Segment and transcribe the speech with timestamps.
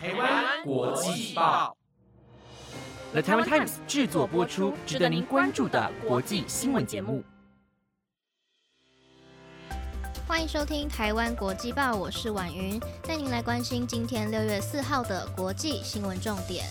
[0.00, 1.76] 台湾国际报
[3.10, 7.24] ，The Taiwan Times 制作播出，值得您关注的国际新闻节目。
[10.24, 16.64] 欢迎收听台湾国际报，我是婉云，带您来关心今天六月四号的国际新闻重点。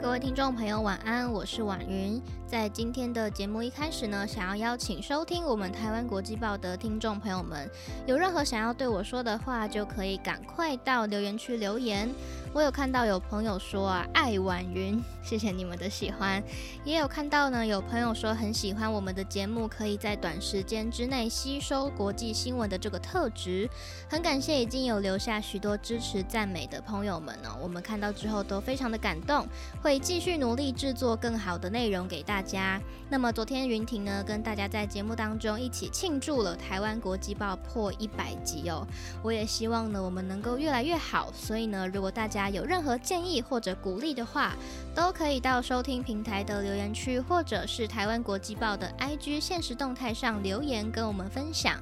[0.00, 2.18] 各位听众朋友，晚安，我是婉云。
[2.46, 7.68] 在今天的节目一开始呢，想要邀请收听我们台湾国际报的听众朋友们，
[8.06, 12.08] 有任何想要对我说的话，就可以赶快到留言区留言。
[12.52, 16.42] 我有看到有朋友说啊，爱婉云， 谢谢你们的喜欢。
[16.84, 23.70] 也有看到呢，有朋友说很喜欢我们的节目，可以在短时间之内吸收国际新闻的这个特质。
[24.08, 29.46] 很感谢已经有留下许多支持赞美的朋友们呢，我们看到之后都非常的感动，
[29.80, 32.80] 会继续努力制作更好的内容给大家。
[33.08, 38.84] 那么昨天云婷呢，跟大家在节目当中一起庆祝了台湾国际报破一百集哦。
[39.22, 41.32] 我也希望呢，我们能够越来越好。
[41.32, 44.54] 所以呢，如果大家家有任何建议或者鼓励的话，
[44.94, 51.76] 都可以到收听平台的留言区，或者是台湾国际报的 IG 现实动态上留言跟我们分享。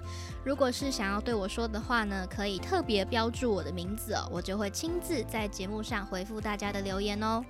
[0.45, 7.45] 如果是想要对我说的话呢，可以特别标注我的名字哦，我就会亲自在节目上回复大家的留言哦。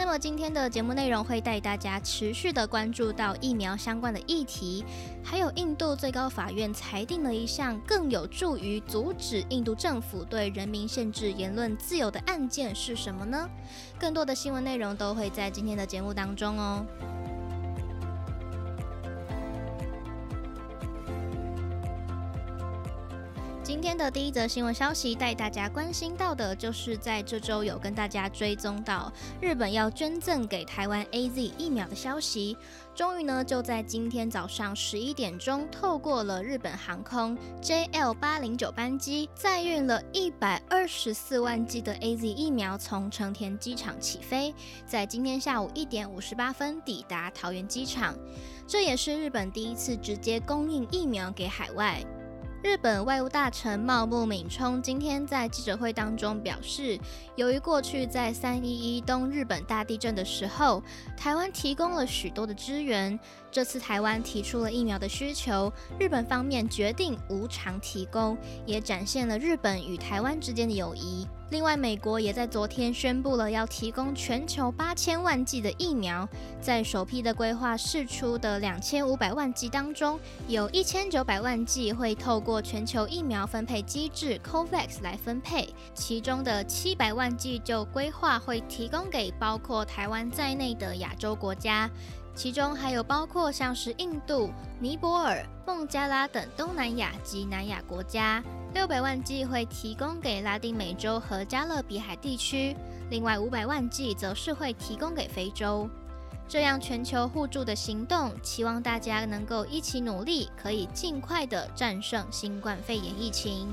[0.00, 4.82] 那么今天的节目内容会带大家持续的关注到疫苗相关的议题，
[5.22, 13.46] 还有印度最高法院裁定了一项更有助于阻止印度政府对人民限制言论自由的案件是什么呢？
[13.98, 16.82] 更多的新闻内容都会在今天的节目当中哦。
[23.80, 32.58] 今天的第一则新闻消息，带大家关心到的就是在这周有跟大家追踪到日本要捐赠给台湾 A Z 疫苗的消息。
[32.94, 44.54] 终于呢，就在今天早上十一点钟，透过了日本航空 J L 八零九班机，载运了一百二十四万剂的 A Z 疫苗，从成田机场起飞，
[44.84, 48.14] 在今天下午一点五十八分抵达桃园机场。
[48.66, 52.04] 这也是日本第一次直接供应疫苗给海外。
[52.62, 57.00] 日本外务大臣茂木敏充今天在记者会当中表示，
[57.34, 60.82] 由于过去在三一一东日本大地震的时候，
[61.16, 63.18] 台湾提供了许多的支援，
[63.50, 71.26] 这次台湾提出了疫苗的需求，日本方面决定无偿提供，也展现了日本与台湾之间的友谊。
[71.50, 76.28] 另外，美国也在昨天宣布了要提供全球八千万剂的疫苗，
[76.60, 80.16] 在首批的规划释出的两千五百万剂当中，
[80.46, 91.90] 有一千九百万剂会透过全球疫苗分配机制 COVAX 来分配，其中的七百万剂就规划会提供给包括台湾在内的亚洲国家。
[92.34, 98.42] 其中还有包括像是印度、尼泊尔、孟加拉等东南亚及南亚国家，
[98.72, 102.74] 六百万剂会提供给拉丁美洲和加勒比海地区，
[103.10, 105.88] 另外五百万剂则是会提供给非洲。
[106.48, 113.68] 这样全球互助的行动，期望大家能够一起努力，可以尽快的战胜新冠肺炎疫情。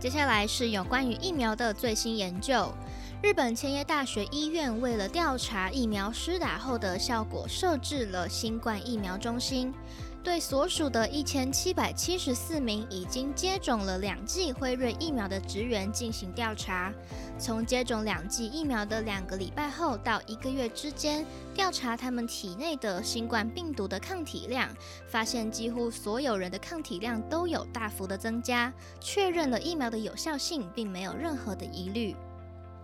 [0.00, 2.72] 接下来是有关于疫苗的最新研究。
[3.22, 9.74] 日本千叶大学医院为了调查疫苗施打后的效果，设置了新冠疫苗中心。
[10.22, 16.92] 对所属的一千七百七十四名已经接种了两剂辉瑞疫苗的职员进行调查。
[17.38, 24.68] 从接种两剂疫苗的两个礼拜后到一个月之间，调查他们体内的新冠病毒的抗体量，
[25.08, 28.70] 发现几乎所有人的抗体量都有大幅的增加，
[29.00, 32.14] 确认了疫苗的有效性，并没有任何的疑虑。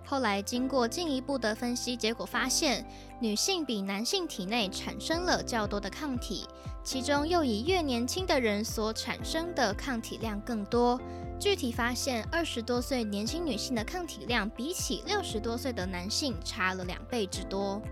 [0.09, 2.87] 后来经过进一步的分析，结果发现
[3.21, 6.47] 女性比男性体内产生了较多的抗体，
[6.85, 11.01] 其中又以越年轻的人所产生的抗体量更多。
[11.41, 17.83] 具体发现，二十多岁年轻女性的抗体量比起六十多岁的男性差了两倍之多。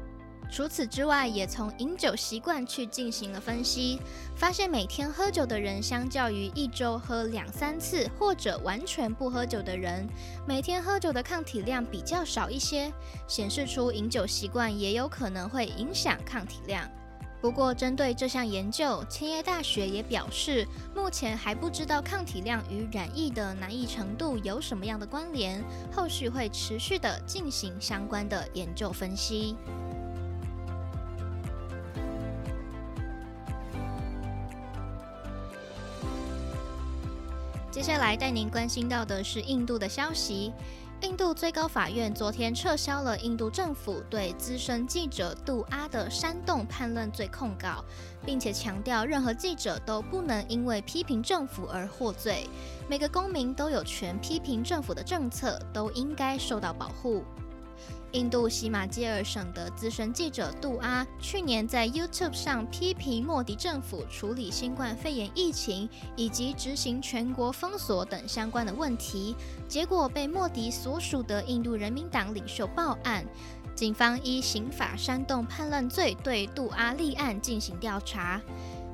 [0.51, 3.99] 除此之外，也从饮酒习惯去进行了分析，
[4.37, 10.07] 发现每天喝酒的人，相较于一周喝两三次或者完全不喝酒的人，
[10.47, 12.93] 每天喝酒的抗体量比较少一些，
[13.27, 16.89] 显示出饮酒习惯也有可能会影响抗体量。
[17.41, 25.63] 不过，针对这项研究，千叶大学也表示，目前还不知道抗体量与染疫的难易程度有什么样的关联，
[25.93, 29.57] 后续会持续的进行相关的研究分析。
[37.75, 40.53] 接下来带您关心到的是印度的消息。
[41.01, 47.85] 印度最高法院昨天撤销了印度政府对资深记者杜阿的煽动叛乱罪控告，
[48.25, 52.49] 并且强调任何记者都不能因为批评政府而获罪。
[52.89, 57.25] 每个公民都有权批评政府的政策，都应该受到保护。
[58.15, 69.35] 印度西马基尔省的资深记者杜阿去年在 YouTube 上批评莫迪政府处理新冠肺炎疫情以及执行全国封锁等相关的问题，
[69.67, 73.25] 结果被莫迪所属的印度人民党领袖报案，
[73.75, 78.41] 警方依刑法煽动叛乱罪对杜阿立案进行调查。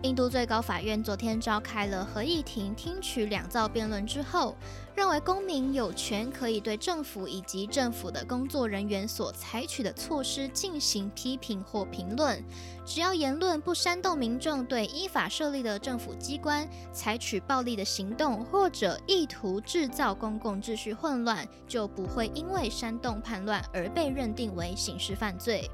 [0.03, 4.57] 印度最高法院昨天召开了合议庭，听取两造辩论之后，
[4.95, 12.43] 认为公民有权可以对政府以及政府的工作人员所采取的措施进行批评或评论，
[12.87, 25.71] 只要言论不煽动民众对依法设立的政府机关采取暴力的行动，或者意图制造公共秩序混乱，就不会因为煽动叛乱而被认定为刑事犯罪。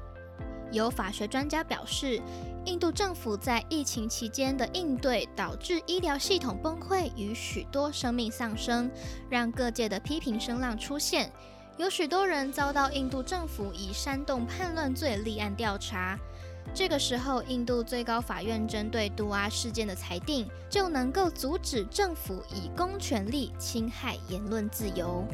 [0.69, 2.21] 有法学专家表示，
[2.67, 8.91] 印度政府在疫情期间的应对导致医疗系统崩溃与许多生命丧生，
[9.29, 11.31] 让各界的批评声浪出现。
[11.77, 16.19] 有许多人遭到印度政府以煽动叛乱罪立案调查。
[16.73, 25.25] 这个时候，印度最高法院针对杜阿事件的裁定，就能够阻止政府以公权力侵害言论自由。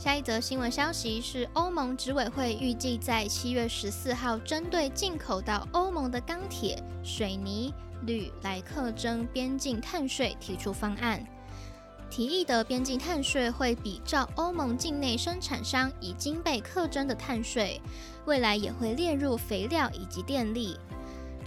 [0.00, 7.70] 下一则新闻消息是，欧盟执委会预计在七月十四号，针对进口到欧盟的钢铁、水泥、
[8.06, 11.22] 铝来课征边境碳税提出方案。
[12.08, 17.78] 提议的边境碳税会比照欧盟境内生产商已经被课征的碳税，
[18.24, 20.78] 未来也会列入肥料以及电力。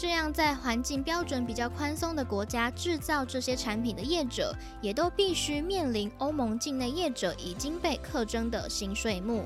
[0.03, 9.45] 这样，在环境标准比较宽松的国家制造这些产品的业者，也都必须面临欧盟境内业者已经被课征的新税目。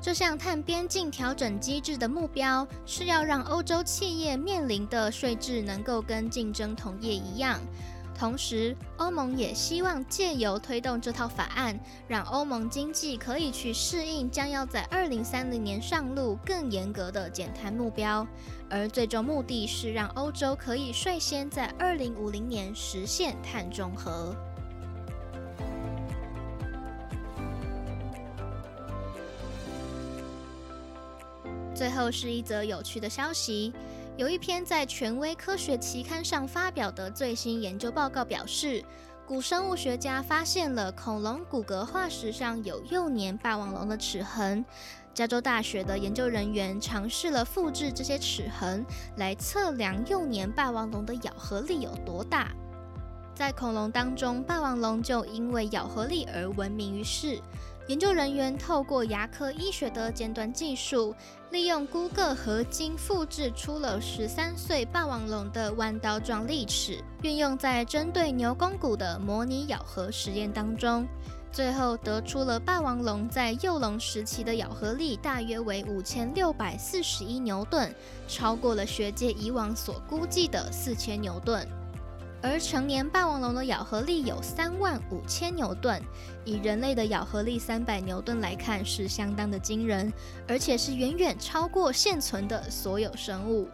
[0.00, 7.58] 这项碳边境调整机制的目标，是要让欧洲企业面临的税制能够跟竞争同业一样。
[8.18, 11.78] 同时，欧盟也希望借由推动这套法案，
[12.08, 18.26] 让欧盟经济可以去适应将要在二零三零年上路更严格的减碳目标，
[18.68, 24.34] 而最终目的是让欧洲可以率先在二零五零年实现碳中和。
[31.72, 33.72] 最后是一则有趣的消息。
[34.18, 38.84] 有一篇在权威科学期刊上发表的最新研究报告表示，
[39.24, 44.64] 古生物学家发现了恐龙骨骼化石上有幼年霸王龙的齿痕。
[45.14, 48.84] 加州大学的研究人员尝试了复制这些齿痕，
[49.18, 52.50] 来测量幼年霸王龙的咬合力有多大。
[53.36, 57.40] 在恐龙当中，霸王龙就因为咬合力而闻名于世。
[57.88, 61.14] 研究人员透过牙科医学的尖端技术，
[61.50, 71.08] 利用骨骼合金复制出了十三岁霸王龙的弯刀状利齿，运用在针对牛肱骨的模拟咬合实验当中，
[71.50, 77.90] 最后得出了霸王龙在幼龙时期的咬合力大约为五千六百四十一牛顿，
[78.28, 81.66] 超过了学界以往所估计的四千牛顿。
[82.40, 86.00] 而成年霸王龙的咬合力有三万五千牛顿，
[86.44, 90.12] 以人类的咬合力三百牛顿来看，是相当的惊人，
[90.46, 93.68] 而且是远远超过现存的所有生物。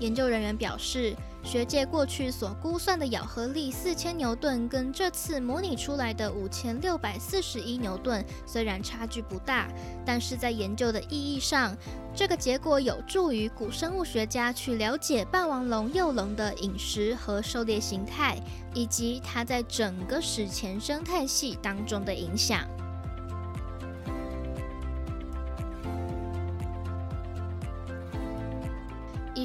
[0.00, 1.14] 研究人员表示。
[1.42, 9.68] 学界过去所估算的咬合力四千牛顿，跟这次模拟出来的五千六百四十一牛顿虽然差距不大，
[10.04, 11.74] 但是在研究的意义上，
[12.14, 18.36] 这个结果有助于古生物学家去了解霸王龙幼龙的饮食和狩猎形态，
[18.74, 22.68] 以及它在整个史前生态系当中的影响。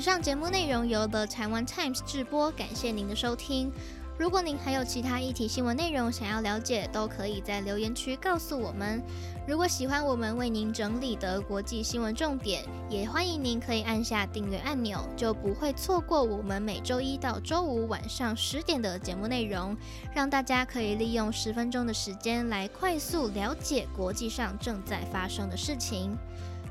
[0.03, 3.71] 上节目内容由 The Taiwan Times 制播，感谢您的收听。
[4.17, 9.01] 如果您还有其他议题新闻内容想要了解，都可以在留言区告诉我们。
[9.47, 19.73] 如果喜欢我们为您整理的国际新闻重点，也欢迎您可以按下订阅按钮，就不会错过我们每周一到周五晚上十点的节目内容，
[20.13, 26.13] 让大家可以利用十分钟的时间来快速了解国际上正在发生的事情。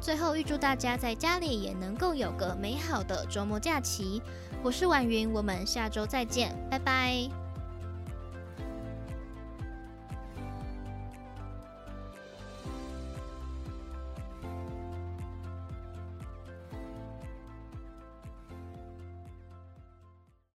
[0.03, 4.21] 最后，预祝大家在家里也能够有个美好的周末假期。
[4.61, 7.42] 我是婉云，我们下周再见，拜拜。